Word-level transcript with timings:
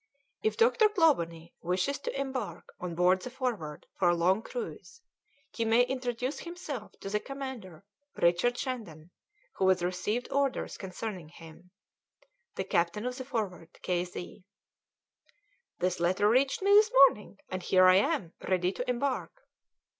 "If 0.41 0.57
Dr. 0.57 0.89
Clawbonny 0.89 1.53
wishes 1.61 1.99
to 1.99 2.19
embark 2.19 2.73
on 2.79 2.95
board 2.95 3.21
the 3.21 3.29
Forward 3.29 3.85
for 3.99 4.09
a 4.09 4.15
long 4.15 4.41
cruise, 4.41 4.99
he 5.51 5.63
may 5.63 5.83
introduce 5.83 6.39
himself 6.39 6.93
to 7.01 7.09
the 7.11 7.19
commander, 7.19 7.83
Richard 8.15 8.57
Shandon, 8.57 9.11
who 9.57 9.69
has 9.69 9.83
received 9.83 10.31
orders 10.31 10.75
concerning 10.75 11.29
him. 11.29 11.69
"THE 12.55 12.63
CAPTAIN 12.63 13.05
OF 13.05 13.15
THE 13.19 13.25
'FORWARD,' 13.25 13.77
"K. 13.83 14.03
Z." 14.03 14.43
"This 15.77 15.99
letter 15.99 16.27
reached 16.27 16.63
me 16.63 16.71
this 16.71 16.89
morning, 17.05 17.37
and 17.51 17.61
here 17.61 17.85
I 17.85 17.97
am, 17.97 18.33
ready 18.47 18.71
to 18.71 18.89
embark." 18.89 19.43